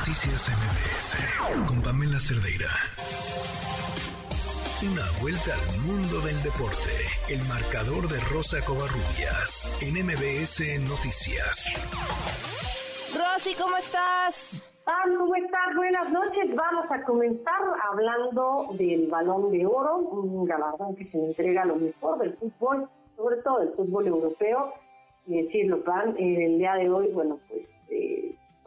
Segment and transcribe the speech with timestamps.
[0.00, 2.72] Noticias MBS con Pamela Cerdeira.
[4.80, 6.96] Una vuelta al mundo del deporte.
[7.28, 11.68] El marcador de Rosa Covarrubias en MBS Noticias.
[13.12, 14.64] Rosy, ¿cómo estás?
[15.18, 15.76] ¿cómo estás?
[15.76, 16.56] Buenas noches.
[16.56, 17.60] Vamos a comenzar
[17.92, 22.88] hablando del Balón de Oro, un galardón que se entrega a lo mejor del fútbol,
[23.16, 24.72] sobre todo del fútbol europeo.
[25.26, 27.49] Y decirlo, Pan, el día de hoy, bueno, eh,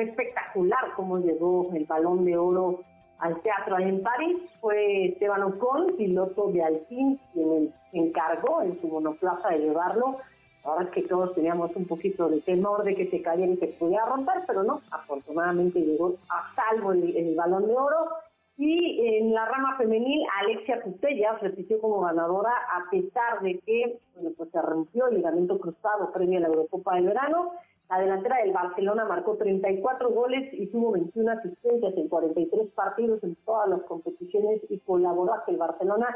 [0.00, 2.80] fue espectacular cómo llegó el Balón de Oro
[3.18, 4.38] al teatro en París.
[4.60, 10.18] Fue Esteban Ocon, piloto de Alpine, quien se encargó en su monoplaza de llevarlo.
[10.64, 13.66] Ahora es que todos teníamos un poquito de temor de que se cayera y se
[13.66, 18.08] pudiera romper, pero no, afortunadamente llegó a salvo el, balón de oro.
[18.56, 24.30] Y en la rama femenil, Alexia Putellas repitió como ganadora a pesar de que bueno,
[24.36, 27.52] pues se rompió el ligamento cruzado previo a la Eurocopa de verano.
[27.90, 33.34] La delantera del Barcelona marcó 34 goles y tuvo 21 asistencias en 43 partidos en
[33.44, 36.06] todas las competiciones y colaboró a que el Barcelona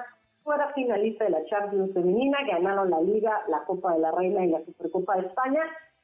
[0.44, 4.50] fuera finalista de la Champions Femenina, ganaron la Liga, la Copa de la Reina y
[4.50, 5.62] la Supercopa de España.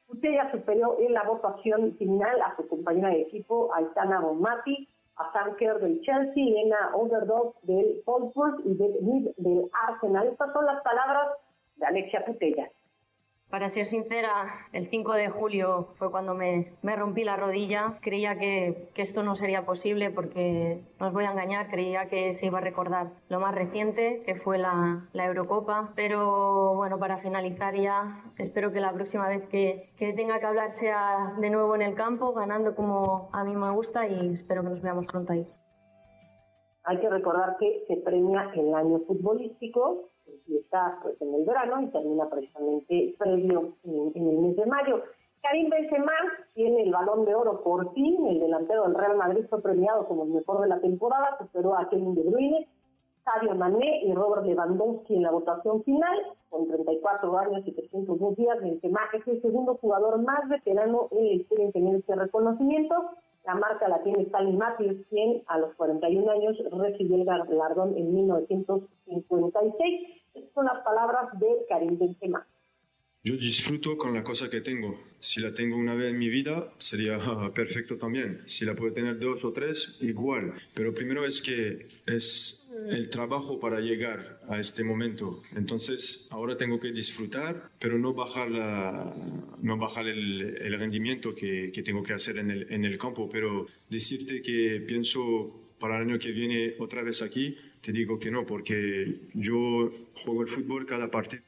[0.09, 5.55] Usted superó en la votación final a su compañera de equipo, Aitana Bonmati, a Sam
[5.55, 10.27] Kerr del Chelsea, Elena Overdog del Wolfsburg y de del Arsenal.
[10.27, 11.29] Estas son las palabras
[11.77, 12.69] de Alexia Putella.
[13.51, 17.97] Para ser sincera, el 5 de julio fue cuando me, me rompí la rodilla.
[17.99, 22.33] Creía que, que, esto no sería posible porque, no os voy a engañar, creía que
[22.33, 25.91] se iba a recordar lo más reciente, que fue la, la Eurocopa.
[25.97, 30.71] Pero bueno, para finalizar ya, espero que la próxima vez que, que tenga que hablar
[30.71, 34.69] sea de nuevo en el campo, ganando como a mí me gusta y espero que
[34.69, 35.45] nos veamos pronto ahí.
[36.85, 40.10] Hay que recordar que se premia el año futbolístico
[40.57, 45.03] está pues en el verano y termina precisamente previo en, el mes de mayo.
[45.41, 46.11] Karim Benzema
[46.53, 50.23] tiene el balón de oro por fin, el delantero del Real Madrid fue premiado como
[50.23, 52.67] el mejor de la temporada, superó a Kevin De Bruyne,
[53.23, 56.19] Sadio Mané y Robert Lewandowski en la votación final,
[56.49, 61.71] con 34 años y 302 días, Benzema es el segundo jugador más veterano en la
[61.71, 63.11] tener este reconocimiento,
[63.45, 68.13] la marca la tiene Stanley Matthews, quien a los 41 años recibió el galardón en
[68.13, 70.20] 1956.
[70.53, 72.45] Son las palabras de Karim Benzema.
[73.23, 74.99] Yo disfruto con la cosa que tengo.
[75.19, 77.19] Si la tengo una vez en mi vida, sería
[77.53, 78.41] perfecto también.
[78.47, 80.53] Si la puedo tener dos o tres, igual.
[80.73, 85.43] Pero primero es que es el trabajo para llegar a este momento.
[85.55, 89.15] Entonces, ahora tengo que disfrutar, pero no bajar, la,
[89.61, 93.29] no bajar el, rendimiento que, tengo que hacer en el campo.
[93.29, 98.29] Pero decirte que pienso para el año que viene otra vez aquí, te digo que
[98.29, 99.89] no, porque yo
[100.23, 101.43] juego el fútbol cada partido.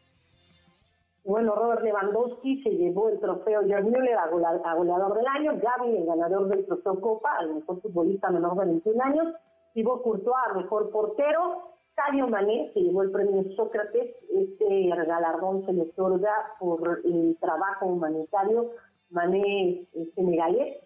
[1.23, 6.05] Bueno, Robert Lewandowski se llevó el trofeo George Müller a, goleador del año, Gaby el
[6.05, 9.33] ganador del trofeo Copa, al mejor futbolista menor de 21 años,
[9.73, 15.83] Thibaut Courtois mejor portero, Sadio Mané se llevó el premio Sócrates, este galardón se le
[15.83, 18.71] otorga por el trabajo humanitario,
[19.11, 20.83] Mané senegalés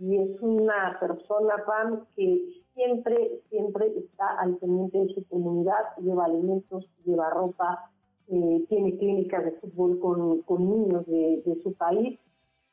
[0.00, 6.24] y es una persona, Pam, que siempre, siempre está al pendiente de su comunidad, lleva
[6.24, 7.90] alimentos, lleva ropa,
[8.28, 12.18] eh, tiene clínicas de fútbol con, con niños de, su país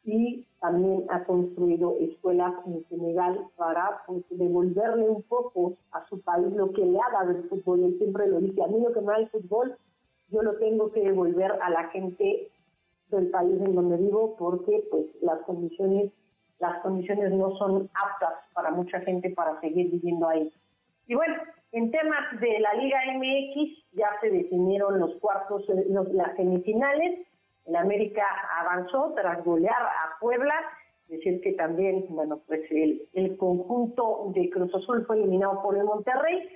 [0.05, 6.47] y también ha construido escuelas en Senegal para pues, devolverle un poco a su país
[6.53, 7.83] lo que le ha dado el fútbol.
[7.83, 9.75] Él siempre lo dice, a mí lo que me da el fútbol,
[10.29, 12.51] yo lo tengo que devolver a la gente
[13.09, 16.13] del país en donde vivo porque pues las condiciones
[16.59, 20.51] las condiciones no son aptas para mucha gente para seguir viviendo ahí.
[21.07, 21.35] Y bueno,
[21.71, 27.27] en temas de la Liga MX ya se definieron los cuartos, eh, las semifinales.
[27.65, 28.23] El América
[28.59, 30.55] avanzó tras golear a Puebla.
[31.07, 35.83] Decir que también, bueno, pues el, el conjunto de Cruz Azul fue eliminado por el
[35.83, 36.49] Monterrey.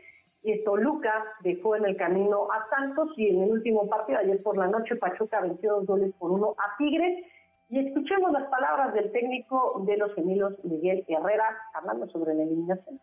[0.44, 4.58] Y Toluca dejó en el camino a Santos y en el último partido, ayer por
[4.58, 7.26] la noche, Pachuca venció dos goles por uno a Tigres.
[7.72, 13.00] Y escuchemos las palabras del técnico de los gemilos, Miguel Herrera, hablando sobre la eliminación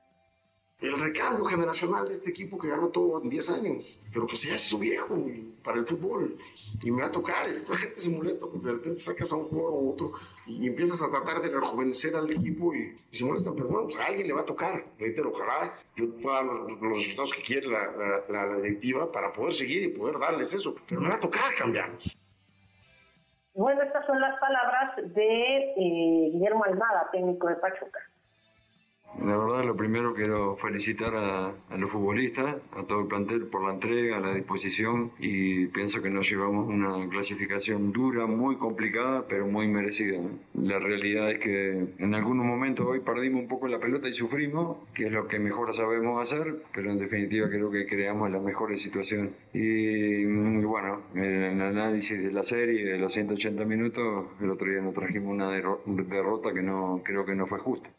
[0.80, 4.54] el recambio generacional de este equipo que ganó todo en 10 años, pero que se
[4.54, 5.18] hace su viejo
[5.64, 6.38] para el fútbol.
[6.82, 9.36] Y me va a tocar, y la gente se molesta porque de repente sacas a
[9.36, 10.12] un jugador o otro
[10.46, 14.06] y empiezas a tratar de rejuvenecer al equipo y, se molestan, pero bueno, pues a
[14.06, 14.84] alguien le va a tocar.
[14.98, 19.88] Reitero, ojalá yo pueda los, resultados que quiere la, la, directiva para poder seguir y
[19.88, 22.16] poder darles eso, pero me va a tocar cambiarlos.
[23.58, 27.98] Bueno, estas son las palabras de eh, Guillermo Almada, técnico de Pachuca
[29.24, 33.74] La verdad, lo primero quiero felicitar a, los futbolistas, a todo el plantel por la
[33.74, 39.66] entrega, la disposición y pienso que nos llevamos una clasificación dura, muy complicada, pero muy
[39.66, 40.20] merecida.
[40.54, 44.78] La realidad es que en algunos momentos hoy perdimos un poco la pelota y sufrimos,
[44.94, 48.80] que es lo que mejor sabemos hacer, pero en definitiva creo que creamos las mejores
[48.80, 49.32] situaciones.
[49.52, 50.24] Y,
[50.62, 54.94] bueno, en el análisis de la serie, de los 180 minutos, el otro día nos
[54.94, 57.90] trajimos una derrota que no creo que no fue justa.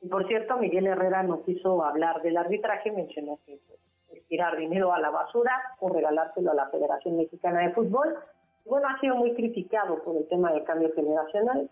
[0.00, 4.92] Y por cierto, Miguel Herrera no quiso hablar del arbitraje, mencionó que pues, tirar dinero
[4.92, 8.16] a la basura o regalárselo a la Federación Mexicana de Fútbol.
[8.64, 11.70] Bueno, ha sido muy criticado por el tema del cambio generacional.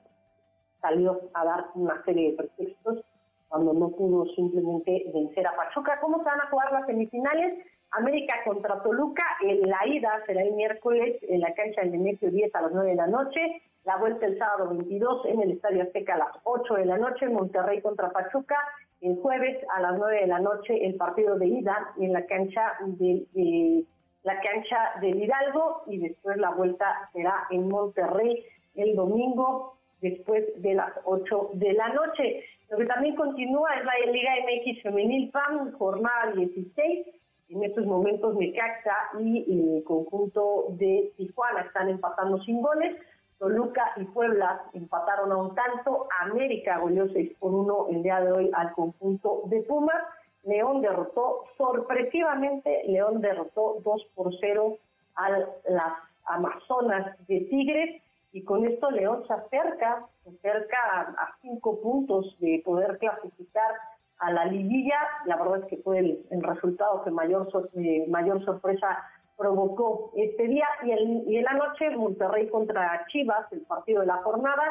[0.80, 3.04] Salió a dar una serie de pretextos
[3.48, 6.00] cuando no pudo simplemente vencer a Pachuca.
[6.00, 7.64] ¿Cómo se van a jugar las semifinales?
[7.96, 12.54] América contra Toluca, en la ida será el miércoles en la cancha del Nemesio 10
[12.54, 16.14] a las 9 de la noche, la vuelta el sábado 22 en el Estadio Azteca
[16.14, 18.56] a las 8 de la noche, Monterrey contra Pachuca,
[19.00, 22.72] el jueves a las 9 de la noche el partido de ida en la cancha
[22.80, 23.84] de,
[24.22, 28.44] la cancha del Hidalgo y después la vuelta será en Monterrey
[28.74, 32.44] el domingo después de las 8 de la noche.
[32.70, 37.06] Lo que también continúa es la Liga MX Femenil PAN, jornada 16.
[37.54, 42.96] En estos momentos Necaxa y el conjunto de Tijuana están empatando sin goles.
[43.38, 46.08] Toluca y Puebla empataron a un tanto.
[46.22, 50.02] América goleó 6 por 1 el día de hoy al conjunto de Pumas.
[50.42, 54.76] León derrotó sorpresivamente, León derrotó 2 por 0
[55.14, 55.92] a las
[56.24, 58.02] Amazonas de Tigres
[58.32, 60.76] y con esto León se acerca, se acerca
[61.16, 63.70] a 5 puntos de poder clasificar
[64.18, 64.98] a la liguilla.
[65.26, 69.04] La verdad es que fue el, resultado que mayor, eh, mayor sorpresa
[69.36, 70.66] provocó este día.
[70.84, 74.62] Y, el, y en la noche, Monterrey contra Chivas, el partido de la jornada.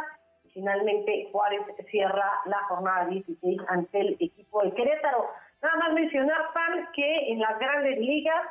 [0.54, 5.25] Finalmente, Juárez cierra la jornada 16 ante el equipo de Querétaro.
[5.62, 8.44] Nada más mencionar, Pan, que en las grandes ligas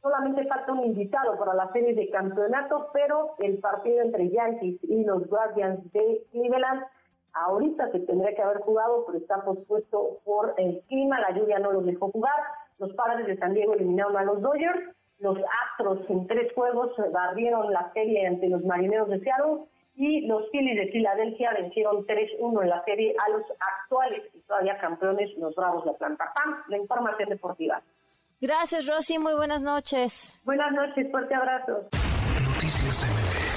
[0.00, 5.04] solamente falta un invitado para la serie de campeonato, pero el partido entre Yankees y
[5.04, 6.82] los Guardians de Cleveland
[7.32, 11.72] ahorita se tendría que haber jugado, pero está pospuesto por el clima, la lluvia no
[11.72, 12.34] los dejó jugar.
[12.78, 17.72] Los padres de San Diego eliminaron a los Dodgers, los Astros en tres juegos barrieron
[17.72, 22.68] la serie ante los Marineros de Seattle y los Phillies de Filadelfia vencieron 3-1 en
[22.70, 26.24] la serie a los actuales y todavía campeones, los Bravos de Atlanta.
[26.34, 27.82] Pam, la información deportiva.
[28.40, 29.18] Gracias, Rosy.
[29.18, 30.40] Muy buenas noches.
[30.44, 31.10] Buenas noches.
[31.10, 31.82] Fuerte abrazo.
[32.62, 33.49] Noticias MBS